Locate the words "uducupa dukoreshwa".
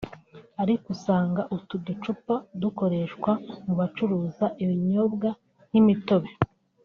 1.79-3.31